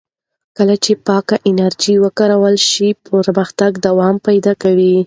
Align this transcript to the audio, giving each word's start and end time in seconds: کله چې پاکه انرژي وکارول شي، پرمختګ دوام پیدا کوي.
کله 0.57 0.75
چې 0.83 0.91
پاکه 1.07 1.35
انرژي 1.49 1.95
وکارول 2.05 2.55
شي، 2.69 2.87
پرمختګ 3.05 3.71
دوام 3.85 4.15
پیدا 4.27 4.53
کوي. 4.63 4.95